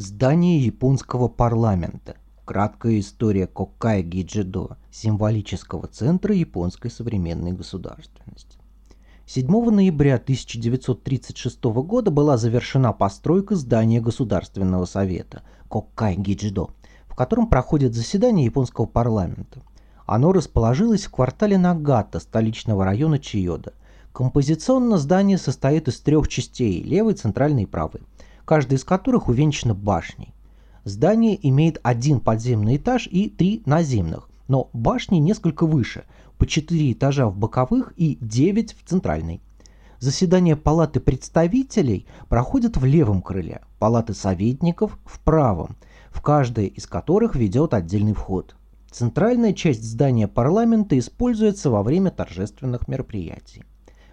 Здание 0.00 0.58
японского 0.58 1.28
парламента. 1.28 2.16
Краткая 2.46 3.00
история 3.00 3.46
Коккай 3.46 4.02
Гиджидо, 4.02 4.78
символического 4.90 5.88
центра 5.88 6.34
японской 6.34 6.90
современной 6.90 7.52
государственности. 7.52 8.56
7 9.26 9.46
ноября 9.46 10.14
1936 10.14 11.62
года 11.64 12.10
была 12.10 12.38
завершена 12.38 12.94
постройка 12.94 13.56
здания 13.56 14.00
Государственного 14.00 14.86
совета 14.86 15.42
Коккай 15.68 16.16
Гиджидо, 16.16 16.68
в 17.06 17.14
котором 17.14 17.46
проходит 17.46 17.94
заседание 17.94 18.46
японского 18.46 18.86
парламента. 18.86 19.60
Оно 20.06 20.32
расположилось 20.32 21.04
в 21.04 21.10
квартале 21.10 21.58
Нагата 21.58 22.20
столичного 22.20 22.86
района 22.86 23.18
Чиода. 23.18 23.74
Композиционно 24.14 24.96
здание 24.96 25.36
состоит 25.36 25.88
из 25.88 26.00
трех 26.00 26.26
частей– 26.28 26.82
левой, 26.84 27.12
центральной 27.12 27.64
и 27.64 27.66
правой 27.66 28.00
каждая 28.50 28.78
из 28.78 28.84
которых 28.84 29.28
увенчана 29.28 29.76
башней. 29.76 30.34
Здание 30.82 31.38
имеет 31.48 31.78
один 31.84 32.18
подземный 32.18 32.78
этаж 32.78 33.06
и 33.08 33.28
три 33.30 33.62
наземных, 33.64 34.28
но 34.48 34.70
башни 34.72 35.18
несколько 35.18 35.68
выше, 35.68 36.02
по 36.36 36.48
четыре 36.48 36.90
этажа 36.90 37.28
в 37.28 37.36
боковых 37.36 37.92
и 37.96 38.18
девять 38.20 38.74
в 38.74 38.84
центральной. 38.84 39.40
Заседания 40.00 40.56
палаты 40.56 40.98
представителей 40.98 42.06
проходят 42.28 42.76
в 42.76 42.84
левом 42.84 43.22
крыле, 43.22 43.60
палаты 43.78 44.14
советников 44.14 44.98
в 45.04 45.20
правом, 45.20 45.76
в 46.10 46.20
каждое 46.20 46.66
из 46.66 46.88
которых 46.88 47.36
ведет 47.36 47.72
отдельный 47.72 48.14
вход. 48.14 48.56
Центральная 48.90 49.52
часть 49.52 49.84
здания 49.84 50.26
парламента 50.26 50.98
используется 50.98 51.70
во 51.70 51.84
время 51.84 52.10
торжественных 52.10 52.88
мероприятий. 52.88 53.62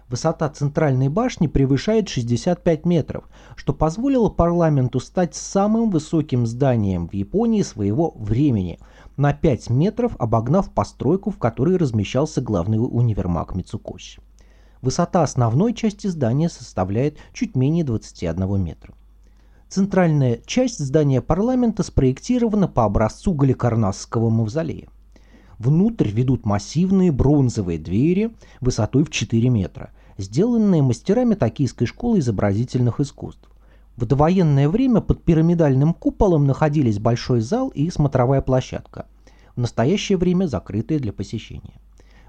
Высота 0.08 0.48
центральной 0.48 1.08
башни 1.08 1.48
превышает 1.48 2.08
65 2.08 2.86
метров, 2.86 3.28
что 3.56 3.74
позволило 3.74 4.30
парламенту 4.30 5.00
стать 5.00 5.34
самым 5.34 5.90
высоким 5.90 6.46
зданием 6.46 7.08
в 7.08 7.12
Японии 7.12 7.60
своего 7.60 8.12
времени, 8.16 8.78
на 9.18 9.34
5 9.34 9.68
метров 9.68 10.16
обогнав 10.18 10.72
постройку, 10.72 11.30
в 11.30 11.38
которой 11.38 11.76
размещался 11.76 12.40
главный 12.40 12.78
универмаг 12.78 13.54
Мицукоши. 13.54 14.22
Высота 14.80 15.22
основной 15.22 15.74
части 15.74 16.06
здания 16.06 16.48
составляет 16.48 17.18
чуть 17.34 17.54
менее 17.54 17.84
21 17.84 18.62
метра. 18.62 18.94
Центральная 19.68 20.40
часть 20.46 20.78
здания 20.78 21.20
парламента 21.20 21.82
спроектирована 21.82 22.68
по 22.68 22.86
образцу 22.86 23.34
Галикарнасского 23.34 24.30
мавзолея. 24.30 24.88
Внутрь 25.58 26.08
ведут 26.08 26.46
массивные 26.46 27.12
бронзовые 27.12 27.78
двери 27.78 28.30
высотой 28.60 29.04
в 29.04 29.10
4 29.10 29.48
метра, 29.50 29.90
сделанные 30.18 30.82
мастерами 30.82 31.34
Токийской 31.34 31.86
школы 31.86 32.18
изобразительных 32.18 33.00
искусств. 33.00 33.48
В 33.96 34.04
довоенное 34.04 34.68
время 34.68 35.00
под 35.00 35.22
пирамидальным 35.24 35.94
куполом 35.94 36.46
находились 36.46 36.98
большой 36.98 37.40
зал 37.40 37.68
и 37.68 37.88
смотровая 37.90 38.42
площадка, 38.42 39.06
в 39.56 39.60
настоящее 39.60 40.18
время 40.18 40.46
закрытые 40.46 41.00
для 41.00 41.12
посещения. 41.12 41.80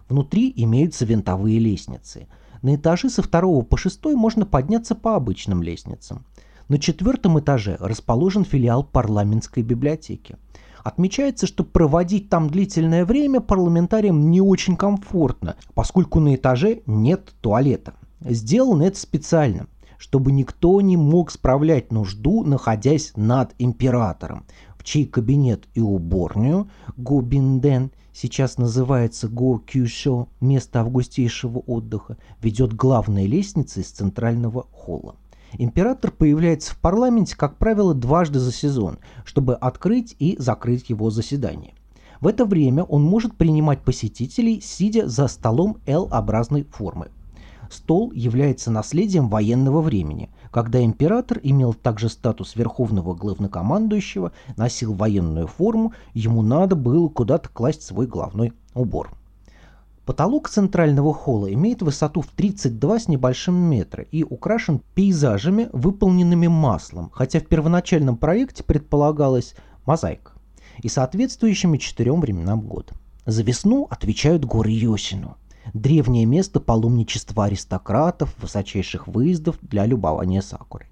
Внутри 0.07 0.51
имеются 0.55 1.05
винтовые 1.05 1.59
лестницы. 1.59 2.27
На 2.61 2.75
этажи 2.75 3.09
со 3.09 3.21
второго 3.21 3.63
по 3.63 3.77
шестой 3.77 4.15
можно 4.15 4.45
подняться 4.45 4.95
по 4.95 5.15
обычным 5.15 5.61
лестницам. 5.61 6.25
На 6.67 6.79
четвертом 6.79 7.39
этаже 7.39 7.77
расположен 7.79 8.45
филиал 8.45 8.83
парламентской 8.83 9.63
библиотеки– 9.63 10.37
Отмечается, 10.83 11.47
что 11.47 11.63
проводить 11.63 12.30
там 12.30 12.49
длительное 12.49 13.05
время 13.05 13.41
парламентариям 13.41 14.30
не 14.30 14.41
очень 14.41 14.75
комфортно, 14.75 15.55
поскольку 15.73 16.19
на 16.19 16.35
этаже 16.35 16.81
нет 16.85 17.33
туалета. 17.41 17.94
Сделано 18.22 18.83
это 18.83 19.00
специально, 19.00 19.67
чтобы 19.97 20.31
никто 20.31 20.80
не 20.81 20.97
мог 20.97 21.31
справлять 21.31 21.91
нужду, 21.91 22.44
находясь 22.44 23.13
над 23.16 23.53
императором, 23.59 24.45
в 24.77 24.83
чей 24.83 25.05
кабинет 25.05 25.66
и 25.73 25.81
уборню 25.81 26.69
Гобинден, 26.97 27.91
сейчас 28.13 28.57
называется 28.57 29.27
Го 29.27 29.59
Кюшо, 29.59 30.27
место 30.41 30.81
августейшего 30.81 31.59
отдыха, 31.59 32.17
ведет 32.41 32.73
главная 32.73 33.25
лестница 33.25 33.81
из 33.81 33.88
центрального 33.88 34.66
холла. 34.72 35.16
Император 35.57 36.11
появляется 36.11 36.73
в 36.73 36.77
парламенте, 36.77 37.35
как 37.35 37.57
правило, 37.57 37.93
дважды 37.93 38.39
за 38.39 38.51
сезон, 38.51 38.99
чтобы 39.25 39.55
открыть 39.55 40.15
и 40.19 40.35
закрыть 40.37 40.89
его 40.89 41.09
заседание. 41.09 41.73
В 42.21 42.27
это 42.27 42.45
время 42.45 42.83
он 42.83 43.03
может 43.03 43.35
принимать 43.35 43.81
посетителей, 43.81 44.61
сидя 44.61 45.07
за 45.07 45.27
столом 45.27 45.77
L-образной 45.85 46.63
формы. 46.63 47.09
Стол 47.69 48.11
является 48.11 48.71
наследием 48.71 49.29
военного 49.29 49.81
времени, 49.81 50.29
когда 50.51 50.83
император 50.83 51.39
имел 51.43 51.73
также 51.73 52.09
статус 52.09 52.55
верховного 52.55 53.13
главнокомандующего, 53.13 54.31
носил 54.57 54.93
военную 54.93 55.47
форму, 55.47 55.93
ему 56.13 56.41
надо 56.41 56.75
было 56.75 57.07
куда-то 57.09 57.49
класть 57.49 57.83
свой 57.83 58.07
главной 58.07 58.53
убор. 58.73 59.19
Потолок 60.09 60.50
центрального 60.50 61.14
холла 61.14 61.53
имеет 61.53 61.84
высоту 61.84 62.22
в 62.22 62.30
32 62.30 63.00
с 63.00 63.08
небольшим 63.08 63.53
метра 63.53 64.03
и 64.03 64.24
украшен 64.24 64.81
пейзажами, 64.96 65.70
выполненными 65.72 66.47
маслом, 66.47 67.12
хотя 67.14 67.40
в 67.40 67.46
первоначальном 67.46 68.18
проекте 68.18 68.64
предполагалась 68.64 69.53
мозаика 69.86 70.31
и 70.81 70.90
соответствующими 70.90 71.78
четырем 71.78 72.22
временам 72.22 72.62
года. 72.62 72.94
За 73.28 73.44
весну 73.44 73.86
отвечают 73.88 74.46
горы 74.46 74.72
Йосину, 74.72 75.38
древнее 75.75 76.26
место 76.26 76.59
паломничества 76.59 77.46
аристократов, 77.46 78.34
высочайших 78.41 79.08
выездов 79.08 79.59
для 79.62 79.86
любования 79.86 80.41
сакурой. 80.41 80.88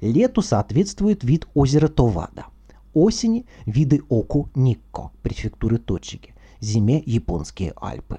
Лету 0.00 0.42
соответствует 0.42 1.22
вид 1.22 1.46
озера 1.54 1.86
Товада. 1.86 2.46
Осени– 2.94 3.46
виды 3.64 4.02
Оку 4.08 4.48
Никко, 4.56 5.12
префектуры 5.22 5.78
Точики. 5.78 6.34
Зиме– 6.58 7.00
японские 7.06 7.74
Альпы. 7.80 8.18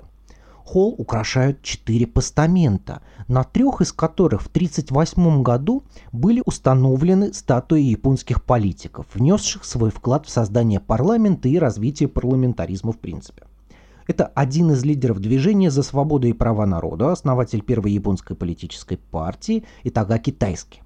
Холл 0.66 0.96
украшают 0.98 1.62
четыре 1.62 2.08
постамента, 2.08 3.02
на 3.28 3.44
трех 3.44 3.82
из 3.82 3.92
которых 3.92 4.42
в 4.44 4.48
1938 4.48 5.42
году 5.42 5.84
были 6.12 6.42
установлены 6.46 7.34
статуи 7.34 7.82
японских 7.82 8.44
политиков, 8.44 9.06
внесших 9.14 9.66
свой 9.66 9.90
вклад 9.90 10.26
в 10.26 10.30
создание 10.30 10.80
парламента 10.80 11.50
и 11.50 11.58
развитие 11.58 12.08
парламентаризма 12.08 12.92
в 12.92 13.00
принципе. 13.00 13.44
Это 14.08 14.26
один 14.26 14.72
из 14.72 14.84
лидеров 14.84 15.20
движения 15.20 15.72
за 15.72 15.84
свободу 15.84 16.28
и 16.28 16.34
права 16.34 16.66
народа, 16.66 17.12
основатель 17.12 17.62
первой 17.62 17.92
японской 17.92 18.36
политической 18.36 18.98
партии 18.98 19.64
Итагаки 19.84 20.32
Тайски. 20.32 20.84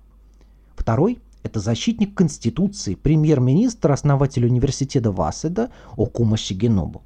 Второй– 0.76 1.20
это 1.44 1.60
защитник 1.60 2.16
Конституции, 2.16 2.96
премьер-министр, 2.96 3.92
основатель 3.92 4.46
университета 4.46 5.12
Васеда 5.12 5.70
Окума 5.96 6.38
Шигенобу. 6.38 7.04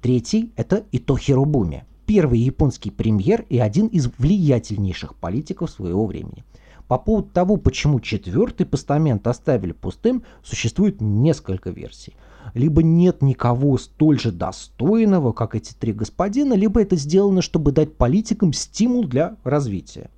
Третий– 0.00 0.52
это 0.56 0.84
Ито 0.92 1.16
Хиробуми, 1.16 1.84
первый 2.06 2.38
японский 2.38 2.92
премьер 2.92 3.44
и 3.48 3.58
один 3.58 3.88
из 3.88 4.08
влиятельнейших 4.18 5.16
политиков 5.16 5.70
своего 5.70 6.06
времени. 6.06 6.44
По 6.86 6.98
поводу 6.98 7.28
того, 7.30 7.56
почему 7.56 7.98
четвертый 7.98 8.64
постамент 8.64 9.26
оставили 9.26 9.72
пустым, 9.72 10.22
существует 10.44 11.00
несколько 11.00 11.70
версий. 11.70 12.14
Либо 12.54 12.84
нет 12.84 13.22
никого 13.22 13.76
столь 13.76 14.20
же 14.20 14.30
достойного, 14.30 15.32
как 15.32 15.56
эти 15.56 15.74
три 15.74 15.92
господина, 15.92 16.54
либо 16.54 16.80
это 16.80 16.94
сделано, 16.94 17.42
чтобы 17.42 17.72
дать 17.72 17.96
политикам 17.96 18.52
стимул 18.52 19.04
для 19.04 19.36
развития. 19.42 20.10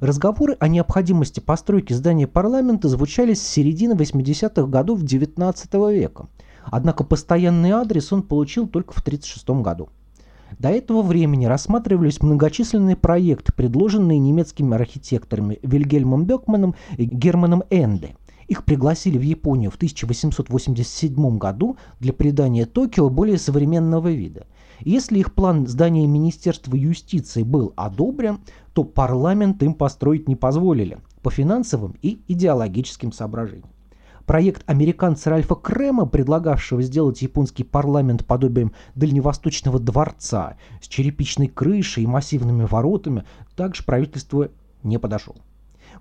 Разговоры 0.00 0.56
о 0.60 0.68
необходимости 0.68 1.40
постройки 1.40 1.92
здания 1.92 2.28
парламента 2.28 2.88
звучали 2.88 3.34
с 3.34 3.42
середины 3.42 3.94
80-х 3.94 4.68
годов 4.68 5.02
XIX 5.02 5.92
века. 5.92 6.28
Однако 6.70 7.04
постоянный 7.04 7.70
адрес 7.70 8.12
он 8.12 8.22
получил 8.22 8.66
только 8.66 8.92
в 8.92 9.00
1936 9.00 9.62
году. 9.62 9.88
До 10.58 10.70
этого 10.70 11.02
времени 11.02 11.44
рассматривались 11.44 12.22
многочисленные 12.22 12.96
проекты, 12.96 13.52
предложенные 13.52 14.18
немецкими 14.18 14.74
архитекторами 14.74 15.58
Вильгельмом 15.62 16.24
Бекманом 16.24 16.74
и 16.96 17.04
Германом 17.04 17.64
Энде. 17.70 18.16
Их 18.46 18.64
пригласили 18.64 19.18
в 19.18 19.22
Японию 19.22 19.70
в 19.70 19.76
1887 19.76 21.36
году 21.36 21.76
для 22.00 22.14
придания 22.14 22.64
Токио 22.64 23.10
более 23.10 23.36
современного 23.36 24.08
вида. 24.08 24.46
Если 24.80 25.18
их 25.18 25.34
план 25.34 25.66
здания 25.66 26.06
Министерства 26.06 26.74
юстиции 26.74 27.42
был 27.42 27.74
одобрен, 27.76 28.38
то 28.72 28.84
парламент 28.84 29.62
им 29.62 29.74
построить 29.74 30.28
не 30.28 30.36
позволили 30.36 30.98
по 31.22 31.30
финансовым 31.30 31.96
и 32.00 32.22
идеологическим 32.28 33.12
соображениям. 33.12 33.68
Проект 34.28 34.62
американца 34.66 35.30
Ральфа 35.30 35.54
Крема, 35.54 36.04
предлагавшего 36.04 36.82
сделать 36.82 37.22
японский 37.22 37.64
парламент 37.64 38.26
подобием 38.26 38.74
дальневосточного 38.94 39.80
дворца 39.80 40.58
с 40.82 40.86
черепичной 40.86 41.46
крышей 41.46 42.04
и 42.04 42.06
массивными 42.06 42.64
воротами, 42.64 43.24
также 43.56 43.84
правительству 43.84 44.48
не 44.82 44.98
подошел. 44.98 45.34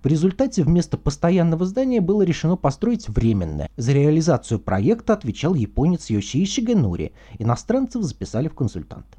В 0.03 0.07
результате 0.07 0.63
вместо 0.63 0.97
постоянного 0.97 1.65
здания 1.65 2.01
было 2.01 2.21
решено 2.24 2.57
построить 2.57 3.07
временное. 3.07 3.69
За 3.77 3.94
реализацию 3.94 4.59
проекта 4.59 5.13
отвечал 5.13 5.53
японец 5.56 6.09
Йоши 6.09 6.45
Шигенори. 6.45 7.13
Иностранцев 7.39 8.03
записали 8.03 8.50
в 8.50 8.56
консультанты. 8.56 9.18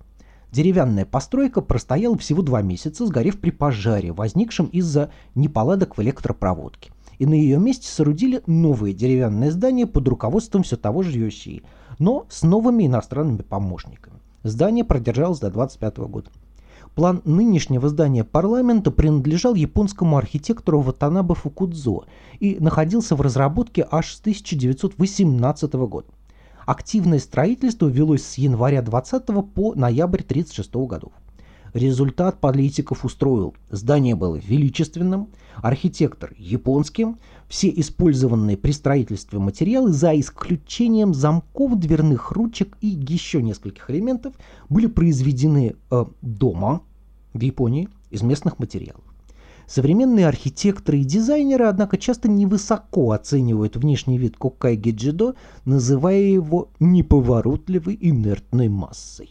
Деревянная 0.52 1.06
постройка 1.06 1.62
простояла 1.62 2.18
всего 2.18 2.42
два 2.42 2.60
месяца, 2.60 3.06
сгорев 3.06 3.40
при 3.40 3.52
пожаре, 3.52 4.12
возникшем 4.12 4.66
из-за 4.66 5.10
неполадок 5.34 5.96
в 5.96 6.02
электропроводке 6.02 6.90
и 7.18 7.26
на 7.26 7.34
ее 7.34 7.58
месте 7.58 7.88
соорудили 7.88 8.42
новое 8.46 8.92
деревянное 8.92 9.50
здание 9.50 9.86
под 9.86 10.06
руководством 10.08 10.62
все 10.62 10.76
того 10.76 11.02
же 11.02 11.18
Йосии, 11.18 11.62
но 11.98 12.26
с 12.28 12.42
новыми 12.42 12.86
иностранными 12.86 13.42
помощниками. 13.42 14.16
Здание 14.44 14.84
продержалось 14.84 15.40
до 15.40 15.50
25 15.50 15.98
года. 15.98 16.30
План 16.94 17.22
нынешнего 17.24 17.88
здания 17.88 18.24
парламента 18.24 18.90
принадлежал 18.90 19.54
японскому 19.54 20.16
архитектору 20.16 20.80
Ватанабе 20.80 21.34
Фукудзо 21.34 22.06
и 22.40 22.56
находился 22.58 23.14
в 23.14 23.20
разработке 23.20 23.86
аж 23.88 24.14
с 24.14 24.20
1918 24.20 25.72
года. 25.74 26.08
Активное 26.66 27.18
строительство 27.18 27.86
велось 27.86 28.24
с 28.24 28.38
января 28.38 28.82
20 28.82 29.24
по 29.54 29.74
ноябрь 29.74 30.22
1936 30.22 30.74
годов. 30.88 31.12
Результат 31.78 32.40
политиков 32.40 33.04
устроил. 33.04 33.54
Здание 33.70 34.16
было 34.16 34.34
величественным, 34.34 35.28
архитектор 35.54 36.34
японским, 36.36 37.20
все 37.48 37.68
использованные 37.68 38.56
при 38.56 38.72
строительстве 38.72 39.38
материалы, 39.38 39.92
за 39.92 40.18
исключением 40.18 41.14
замков, 41.14 41.78
дверных 41.78 42.32
ручек 42.32 42.76
и 42.80 42.88
еще 42.88 43.40
нескольких 43.42 43.88
элементов, 43.92 44.34
были 44.68 44.88
произведены 44.88 45.76
э, 45.92 46.04
дома 46.20 46.82
в 47.32 47.40
Японии 47.42 47.88
из 48.10 48.22
местных 48.22 48.58
материалов. 48.58 49.04
Современные 49.68 50.26
архитекторы 50.26 50.98
и 50.98 51.04
дизайнеры, 51.04 51.66
однако, 51.66 51.96
часто 51.96 52.28
невысоко 52.28 53.12
оценивают 53.12 53.76
внешний 53.76 54.18
вид 54.18 54.36
Коккай 54.36 54.74
Гиджидо, 54.74 55.36
называя 55.64 56.22
его 56.22 56.70
неповоротливой 56.80 57.96
инертной 58.00 58.68
массой. 58.68 59.30